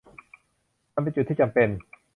[0.93, 1.69] มันเป็นจุดที่จำเป็น